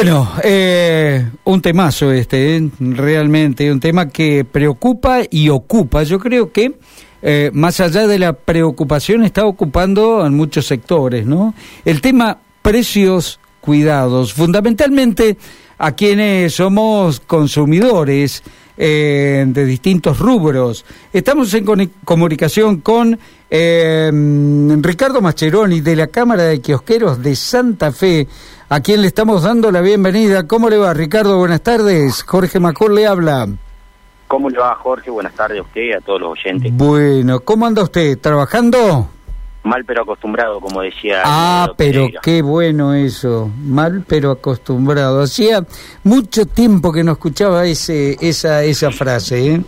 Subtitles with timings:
[0.00, 2.70] Bueno, eh, un temazo este, ¿eh?
[2.78, 6.04] realmente, un tema que preocupa y ocupa.
[6.04, 6.78] Yo creo que
[7.20, 11.52] eh, más allá de la preocupación está ocupando en muchos sectores, ¿no?
[11.84, 15.36] El tema precios cuidados, fundamentalmente
[15.78, 18.44] a quienes somos consumidores
[18.76, 20.84] eh, de distintos rubros.
[21.12, 23.18] Estamos en comunicación con
[23.50, 28.28] Ricardo Mascheroni de la Cámara de Kiosqueros de Santa Fe,
[28.70, 30.46] a quien le estamos dando la bienvenida.
[30.46, 31.38] ¿Cómo le va, Ricardo?
[31.38, 32.22] Buenas tardes.
[32.22, 33.48] Jorge Macor le habla.
[34.26, 35.10] ¿Cómo le va, Jorge?
[35.10, 36.70] Buenas tardes a usted y a todos los oyentes.
[36.74, 38.18] Bueno, ¿cómo anda usted?
[38.18, 39.08] ¿Trabajando?
[39.62, 41.22] Mal pero acostumbrado, como decía.
[41.24, 43.50] Ah, pero qué bueno eso.
[43.58, 45.22] Mal pero acostumbrado.
[45.22, 45.64] Hacía
[46.04, 49.54] mucho tiempo que no escuchaba ese, esa, esa frase.
[49.54, 49.60] ¿eh?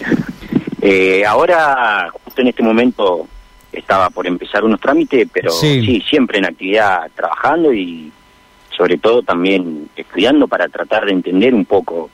[0.80, 3.26] eh ahora, justo en este momento,
[3.72, 6.02] estaba por empezar unos trámites, pero sí.
[6.08, 8.10] siempre en actividad trabajando y
[8.78, 12.08] sobre todo también estudiando para tratar de entender un poco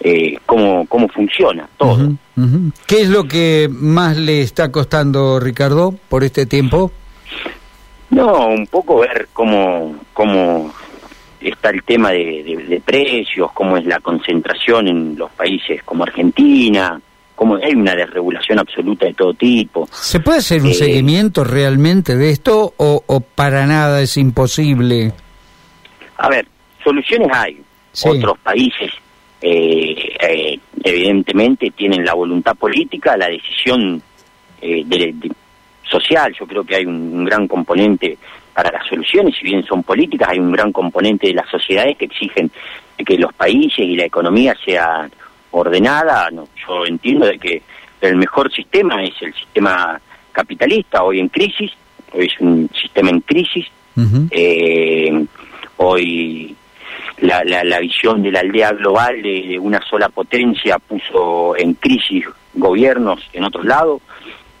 [0.00, 2.12] eh, cómo, cómo funciona todo.
[2.86, 6.90] ¿Qué es lo que más le está costando, Ricardo, por este tiempo?
[8.10, 10.72] No, un poco ver cómo, cómo
[11.40, 17.00] está el tema de, precios, cómo es la concentración en los países como Argentina,
[17.36, 19.88] cómo hay una desregulación absoluta de todo tipo.
[19.92, 25.12] ¿Se puede hacer un eh, seguimiento realmente de esto o, o, para nada es imposible?
[26.20, 26.46] A ver,
[26.84, 27.60] soluciones hay.
[28.04, 28.92] Otros países
[29.40, 34.02] eh, eh, evidentemente tienen la voluntad política, la decisión
[34.60, 34.84] eh,
[35.82, 36.32] social.
[36.38, 38.18] Yo creo que hay un, gran componente
[38.54, 42.04] para las soluciones, si bien son políticas, hay un gran componente de las sociedades que
[42.04, 42.50] exigen
[42.98, 45.08] que los países y la economía sea
[45.52, 46.28] ordenada.
[46.30, 47.62] yo entiendo de que
[48.02, 49.98] el mejor sistema es el sistema
[50.32, 51.72] capitalista, hoy en crisis,
[52.12, 53.66] hoy es un sistema en crisis.
[55.82, 56.54] Hoy
[57.20, 63.20] la, la, visión de la aldea global de, una sola potencia puso en crisis gobiernos
[63.32, 64.02] en otros lados,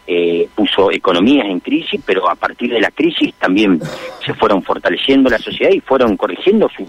[0.06, 3.80] eh, puso economías en crisis, pero a partir de la crisis también
[4.24, 6.88] se fueron fortaleciendo la sociedad y fueron corrigiendo sus,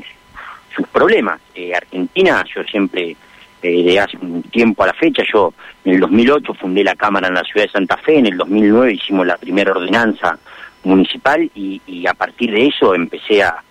[0.74, 1.40] sus problemas.
[1.54, 3.16] Eh, Argentina, yo siempre,
[3.62, 5.54] eh, de hace un tiempo a la fecha, yo
[5.84, 8.94] en el 2008 fundé la Cámara en la ciudad de Santa Fe, en el 2009
[8.94, 10.38] hicimos la primera ordenanza
[10.84, 13.62] municipal y, y a partir de eso empecé a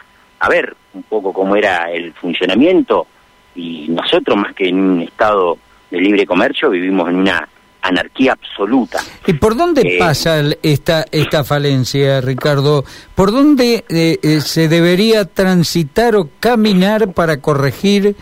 [0.40, 3.06] a ver un poco cómo era el funcionamiento
[3.54, 5.58] y nosotros más que en un estado
[5.90, 7.48] de libre comercio vivimos en una
[7.82, 9.00] anarquía absoluta.
[9.26, 12.84] ¿Y por dónde eh, pasa esta esta falencia, Ricardo?
[13.14, 18.16] ¿Por dónde eh, eh, se debería transitar o caminar para corregir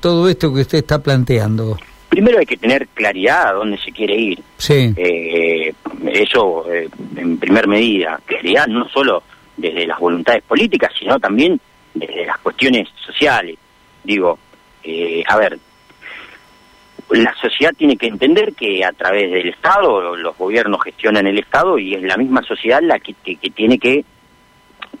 [0.00, 1.78] todo esto que usted está planteando?
[2.08, 4.40] Primero hay que tener claridad a dónde se quiere ir.
[4.56, 4.92] Sí.
[4.96, 6.66] eso
[7.16, 8.20] en primer medida.
[8.26, 9.22] Claridad no solo
[9.56, 11.60] desde las voluntades políticas, sino también
[11.92, 13.56] desde las cuestiones sociales.
[14.02, 14.38] Digo,
[14.82, 15.58] eh, a ver,
[17.10, 21.78] la sociedad tiene que entender que a través del Estado, los gobiernos gestionan el Estado
[21.78, 23.14] y es la misma sociedad la que,
[23.54, 24.04] tiene que,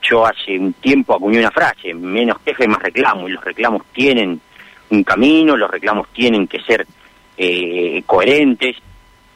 [0.02, 4.40] yo hace un tiempo acuñé una frase, menos queja más reclamo, y los reclamos tienen
[4.90, 6.86] un camino, los reclamos tienen que ser
[7.36, 8.76] eh, coherentes.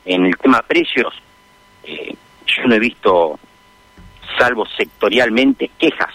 [0.04, 1.12] En el tema precios,
[1.84, 2.14] eh,
[2.46, 3.38] yo no he visto
[4.38, 6.14] salvo sectorialmente quejas,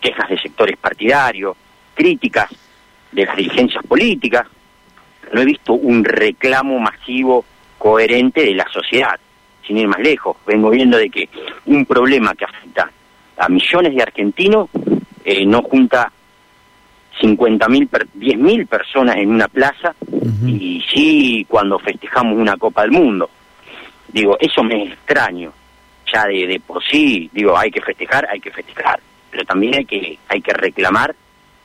[0.00, 1.56] quejas de sectores partidarios,
[1.94, 2.50] críticas
[3.12, 4.46] de las dirigencias políticas.
[5.32, 7.44] No he visto un reclamo masivo
[7.78, 9.18] coherente de la sociedad,
[9.66, 10.36] sin ir más lejos.
[10.46, 11.28] Vengo viendo de que
[11.66, 12.90] un problema que afecta
[13.36, 14.68] a millones de argentinos
[15.24, 16.12] eh, no junta
[17.20, 19.94] 50.000, 10.000 personas en una plaza
[20.46, 23.30] y sí cuando festejamos una Copa del Mundo.
[24.08, 25.52] Digo, eso me es extraño
[26.12, 29.00] ya de, por sí, digo, hay que festejar, hay que festejar,
[29.30, 31.14] pero también hay que, hay que reclamar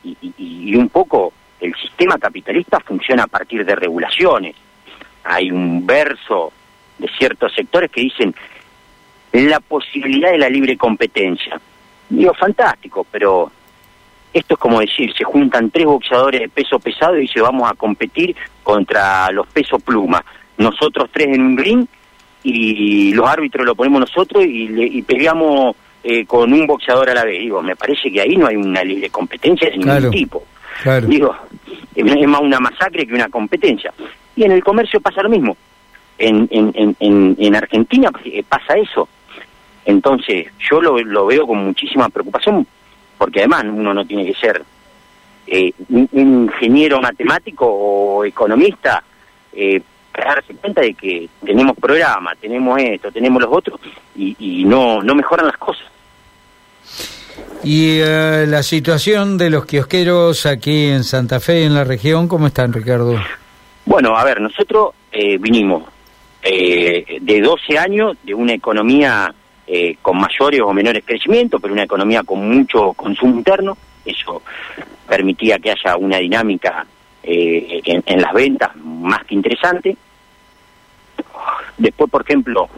[0.04, 4.56] y, un poco el sistema capitalista funciona a partir de regulaciones.
[5.24, 6.54] Hay un verso
[6.98, 8.34] de ciertos sectores que dicen
[9.34, 11.60] la posibilidad de la libre competencia.
[12.10, 13.52] Digo, fantástico, pero
[14.34, 17.76] esto es como decir, se juntan tres boxeadores de peso pesado y se vamos a
[17.76, 20.24] competir contra los pesos pluma.
[20.58, 21.86] Nosotros tres en un ring
[22.44, 27.40] y los árbitros lo ponemos nosotros y, peleamos eh, con un boxeador a la vez.
[27.40, 30.44] Digo, me parece que ahí no hay una libre competencia de ningún tipo.
[31.08, 31.36] Digo,
[31.96, 33.94] es más una masacre que una competencia.
[34.36, 35.58] Y en el comercio pasa lo mismo.
[36.18, 39.08] En, en, en, en Argentina eh, pasa eso.
[39.86, 42.66] Entonces, yo lo, lo veo con muchísima preocupación,
[43.18, 44.64] porque además uno no tiene que ser
[45.48, 49.04] eh, un, ingeniero matemático o economista
[49.52, 49.82] eh,
[50.26, 53.80] darse cuenta de que tenemos programa, tenemos esto, tenemos los otros
[54.16, 55.86] y, no, no mejoran las cosas.
[57.64, 62.48] Y eh, la situación de los kiosqueros aquí en Santa Fe, en la región, ¿cómo
[62.48, 63.16] están, Ricardo?
[63.86, 65.84] Bueno, a ver, nosotros eh, vinimos
[66.42, 69.34] eh, de 12 años de una economía
[69.68, 73.78] eh, con mayores o menores crecimientos, pero una economía con mucho consumo interno.
[74.06, 74.42] Eso
[75.08, 76.86] permitía que haya una dinámica
[77.22, 79.96] eh, en, en las ventas más que interesante.
[81.78, 82.70] Después, por ejemplo,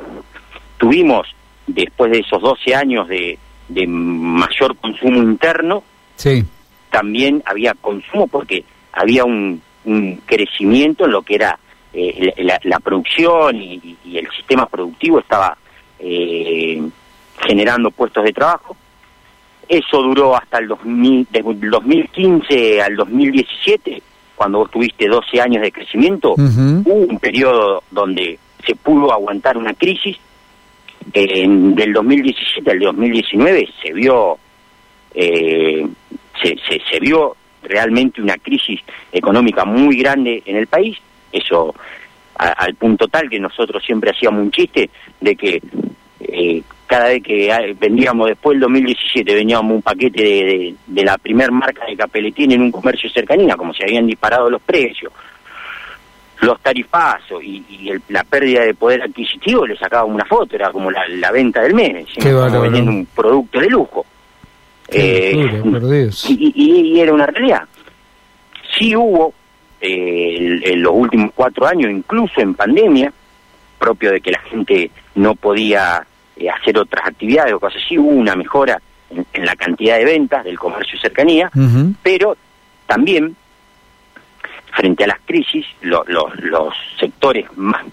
[0.78, 1.28] tuvimos,
[1.68, 3.38] después de esos 12 años de,
[3.68, 5.84] de mayor consumo interno,
[6.16, 6.44] Sí,
[6.92, 8.64] también había consumo porque
[8.94, 11.58] había un, un crecimiento en lo que era
[11.94, 15.58] eh, la, la producción y, y el sistema productivo estaba
[16.00, 16.82] eh,
[17.46, 18.76] generando puestos de trabajo.
[19.68, 24.02] Eso duró hasta el 2000, del 2015 al 2017,
[24.36, 29.74] cuando vos tuviste 12 años de crecimiento, hubo un periodo donde se pudo aguantar una
[29.74, 30.18] crisis.
[31.14, 34.38] En- del 2017 al 2019 se vio
[35.16, 35.86] eh,
[36.42, 36.56] se,
[36.90, 38.80] se, vio realmente una crisis
[39.12, 40.98] económica muy grande en el país,
[41.32, 41.74] eso
[42.38, 45.62] a- al punto tal que nosotros siempre hacíamos un chiste de que
[46.20, 51.86] eh, cada vez que vendíamos después del 2017 veníamos un paquete de, la primer marca
[51.88, 55.12] de Capeletín en un comercio de cercanía, como se habían disparado los precios,
[56.42, 60.72] los tarifazos y, y el- la pérdida de poder adquisitivo, le sacábamos una foto, era
[60.72, 62.08] como la, la venta del mes,
[62.50, 64.06] como vendiendo un producto de lujo.
[64.90, 65.80] Eh, locura,
[66.30, 67.62] y, y- y era una realidad.
[68.78, 69.34] Sí hubo,
[69.80, 73.12] eh, en los últimos cuatro años, incluso en pandemia,
[73.80, 76.06] propio de que la gente no podía
[76.36, 80.06] eh, hacer otras actividades o cosas así, hubo una mejora en, en la cantidad de
[80.06, 81.50] ventas del comercio de cercanía,
[82.04, 82.36] pero
[82.88, 83.36] también,
[84.72, 87.84] frente a las crisis, lo- lo- los sectores más,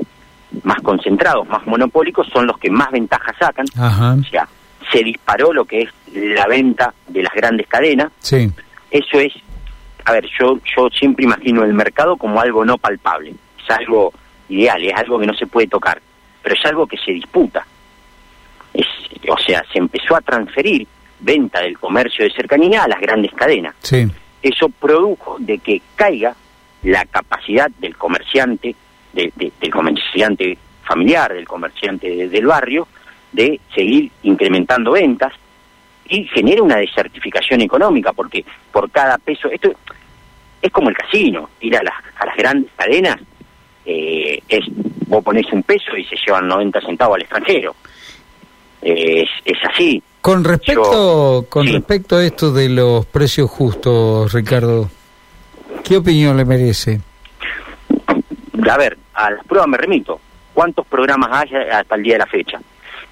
[0.62, 3.66] más concentrados, más monopólicos, son los que más ventajas sacan.
[3.78, 4.48] Ajá, O sea,
[4.90, 8.10] se disparó lo que es la venta de las grandes cadenas.
[8.20, 8.50] sí,
[8.90, 9.32] Eso es,
[10.06, 13.34] a ver, yo, yo siempre imagino el mercado como algo no palpable.
[13.62, 14.12] Es algo
[14.48, 16.00] ideal, es algo que no se puede tocar,
[16.42, 17.66] pero es algo que se disputa.
[18.72, 18.86] Es,
[19.28, 20.86] o sea, se empezó a transferir
[21.20, 23.74] venta del comercio de cercanía a las grandes cadenas.
[23.80, 24.06] sí,
[24.40, 26.34] Eso produjo de que caiga
[26.82, 28.74] la capacidad del comerciante,
[29.12, 32.86] de- de- del comerciante familiar, del comerciante de- del barrio,
[33.32, 35.32] de seguir incrementando ventas
[36.08, 39.70] y genera una desertificación económica, porque por cada peso, esto
[40.62, 43.18] es como el casino, ir a las, a las grandes cadenas,
[43.84, 44.64] eh, es
[45.06, 47.74] vos ponés un peso y se llevan 90 centavos al extranjero.
[48.82, 50.02] Eh, es, es así.
[50.20, 51.72] Con respecto, Yo- con sí.
[51.72, 54.90] respecto a esto de los precios justos, Ricardo,
[55.88, 57.00] ¿qué opinión le merece?
[58.70, 60.20] A ver, a las pruebas me remito.
[60.52, 62.60] ¿Cuántos programas hay hasta el día de la fecha?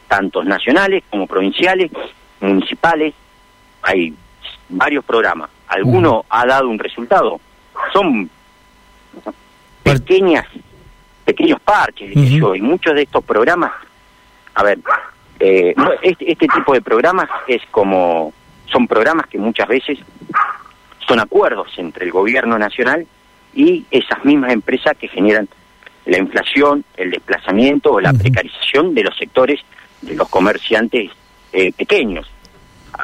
[0.06, 1.90] Tantos nacionales como provinciales,
[2.40, 3.14] municipales.
[3.82, 4.12] Hay
[4.68, 5.48] varios programas.
[5.68, 7.40] ¿Alguno ha dado un resultado?
[7.92, 8.28] Son
[9.82, 10.46] pequeñas,
[11.24, 13.72] pequeños parches, yo, y muchos de estos programas,
[14.54, 14.78] a ver,
[15.40, 18.32] eh, este, este tipo de programas es como,
[18.66, 19.98] son programas que muchas veces
[21.06, 23.06] son acuerdos entre el gobierno nacional
[23.54, 25.48] y esas mismas empresas que generan
[26.04, 29.60] la inflación, el desplazamiento o la precarización de los sectores
[30.02, 31.10] de los comerciantes
[31.52, 32.30] eh, pequeños.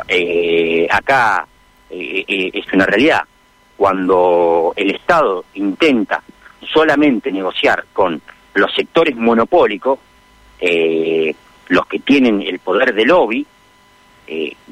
[0.08, 1.46] Eh, acá
[1.90, 3.22] eh, es una realidad.
[3.76, 6.22] Cuando el Estado intenta
[6.72, 8.20] solamente negociar con
[8.54, 9.98] los sectores monopólicos,
[10.60, 11.34] eh,
[11.68, 13.46] los que tienen el poder de lobby,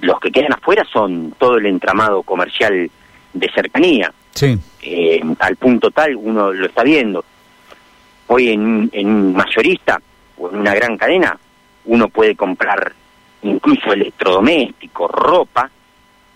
[0.00, 2.90] los que quedan afuera son todo el entramado comercial
[3.32, 7.24] de cercanía, Sí, eh, al punto tal uno lo está viendo.
[8.28, 10.00] Hoy en, un- en un mayorista
[10.38, 11.36] o en una gran cadena
[11.86, 12.92] uno puede comprar
[13.42, 15.70] incluso electrodomésticos, ropa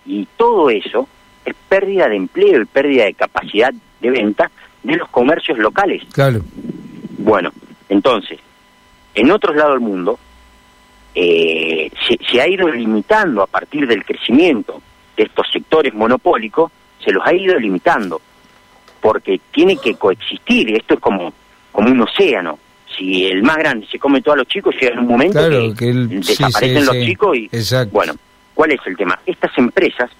[0.07, 1.09] y todo eso
[1.45, 4.51] es pérdida de empleo y pérdida de capacidad de venta
[4.83, 6.03] de los comercios locales.
[6.13, 6.41] claro.
[7.19, 7.53] Bueno,
[7.89, 8.39] entonces,
[9.15, 10.19] en otros lados del mundo
[11.15, 14.83] eh, se, se ha ido limitando a partir del crecimiento
[15.17, 16.73] de estos sectores monopólicos,
[17.05, 18.21] se los ha ido limitando,
[19.01, 21.33] porque tiene que coexistir, y esto es como,
[21.73, 22.59] como un océano.
[22.97, 25.75] Si el más grande se come todos los chicos, llega en un momento Claro, que,
[25.75, 27.45] que el- sí, desaparecen sí, los sí, chicos y...
[27.53, 27.91] exacto.
[27.93, 28.15] Bueno,
[28.55, 29.19] ¿cuál es el tema?
[29.27, 30.11] Estas empresas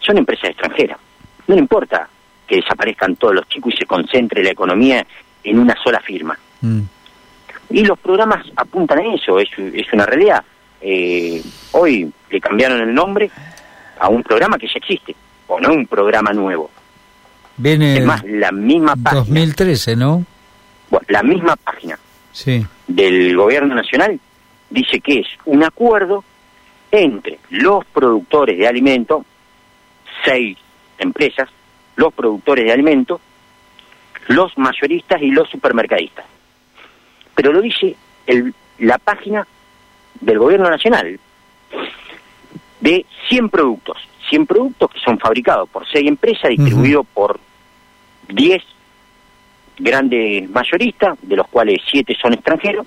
[0.00, 0.98] son empresas extranjeras.
[1.46, 2.08] No le importa
[2.46, 5.06] que desaparezcan todos los chicos y se concentre la economía
[5.42, 6.38] en una sola firma.
[6.60, 6.80] Mm.
[7.70, 10.44] Y los programas apuntan a eso, es, es una realidad.
[10.80, 13.30] Eh, hoy le cambiaron el nombre
[13.98, 15.14] a un programa que ya existe,
[15.52, 16.70] o no un programa nuevo.
[17.56, 20.24] Viene Es más, la misma página, 2013, ¿no?
[20.90, 21.98] bueno, la misma página
[22.32, 24.18] Sí, del gobierno nacional
[24.70, 26.24] dice que es un acuerdo
[26.90, 29.24] entre los productores de alimentos,
[30.24, 30.56] seis
[30.98, 31.48] empresas,
[31.96, 33.20] los productores de alimentos,
[34.28, 36.24] los mayoristas y los supermercadistas.
[37.34, 37.94] Pero lo dice
[38.26, 39.46] el, la página
[40.20, 41.18] del gobierno nacional
[42.80, 43.96] de 100 productos,
[44.32, 47.38] 100 productos que son fabricados por seis empresas, distribuidos por
[48.28, 48.62] 10
[49.76, 52.86] grandes mayoristas, de los cuales 7 son extranjeros,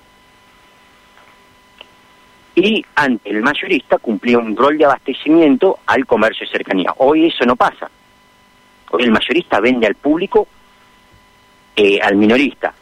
[2.56, 6.92] y ante el mayorista cumplía un rol de abastecimiento al comercio de cercanía.
[6.98, 7.92] Hoy eso no pasa.
[8.90, 10.48] Hoy el mayorista vende al público,
[11.76, 12.74] eh, al minorista.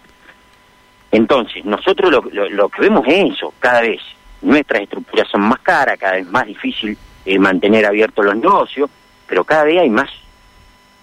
[1.11, 3.99] Entonces, nosotros lo, lo, que vemos es eso, cada vez
[4.41, 8.89] nuestras estructuras son más caras, cada vez más difícil eh, mantener abiertos los negocios,
[9.27, 10.09] pero cada vez hay más,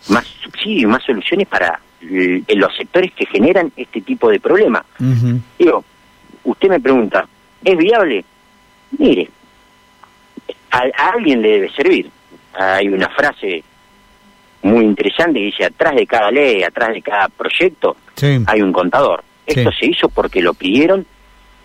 [0.08, 4.84] más subsidios, más soluciones para eh, los sectores que generan este tipo de problemas.
[5.58, 5.84] Digo,
[6.44, 7.26] usted me pregunta,
[7.64, 8.24] ¿es viable?
[8.98, 9.30] Mire,
[10.70, 12.10] a, alguien le debe servir.
[12.54, 13.62] Hay una frase
[14.62, 17.96] muy interesante que dice, atrás de cada ley, atrás de cada proyecto,
[18.46, 19.24] hay un contador.
[19.46, 21.06] Esto se hizo porque lo pidieron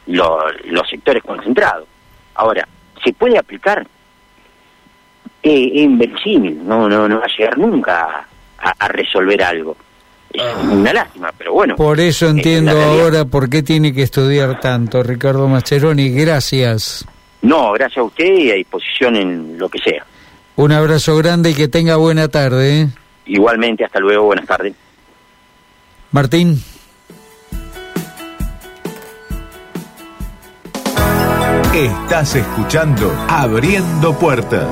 [0.07, 1.87] los sectores concentrados.
[2.35, 2.67] Ahora,
[3.03, 3.87] ¿se puede aplicar?
[5.45, 8.25] Es, invencible, no, no, no va a llegar nunca
[8.57, 9.77] a, resolver algo.
[10.33, 10.69] Es ah.
[10.71, 11.75] una lástima, pero bueno.
[11.75, 16.09] Por eso entiendo ahora por qué tiene que estudiar tanto, Ricardo Mascheroni.
[16.09, 17.05] Gracias.
[17.43, 20.03] No, gracias a usted y a disposición en lo que sea.
[20.55, 22.81] Un abrazo grande y que tenga buena tarde.
[22.81, 22.87] ¿eh?
[23.27, 24.73] Igualmente, hasta luego, buenas tardes.
[26.11, 26.59] Martín.
[31.75, 34.69] Estás escuchando Abriendo Puertas.